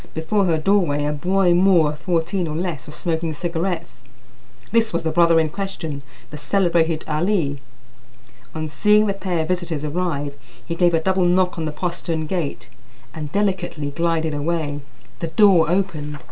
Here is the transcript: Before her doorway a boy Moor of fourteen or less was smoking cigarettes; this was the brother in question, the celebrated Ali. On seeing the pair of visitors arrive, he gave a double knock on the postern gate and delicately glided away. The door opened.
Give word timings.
Before 0.15 0.45
her 0.45 0.57
doorway 0.57 1.05
a 1.05 1.13
boy 1.13 1.53
Moor 1.53 1.89
of 1.89 1.99
fourteen 1.99 2.47
or 2.47 2.55
less 2.55 2.87
was 2.87 2.95
smoking 2.95 3.33
cigarettes; 3.33 4.03
this 4.71 4.91
was 4.91 5.03
the 5.03 5.11
brother 5.11 5.39
in 5.39 5.49
question, 5.49 6.01
the 6.31 6.39
celebrated 6.39 7.03
Ali. 7.07 7.59
On 8.55 8.67
seeing 8.67 9.05
the 9.05 9.13
pair 9.13 9.41
of 9.43 9.47
visitors 9.49 9.85
arrive, 9.85 10.33
he 10.65 10.73
gave 10.73 10.95
a 10.95 10.99
double 10.99 11.25
knock 11.25 11.59
on 11.59 11.65
the 11.65 11.71
postern 11.71 12.25
gate 12.25 12.67
and 13.13 13.31
delicately 13.31 13.91
glided 13.91 14.33
away. 14.33 14.79
The 15.19 15.27
door 15.27 15.69
opened. 15.69 16.17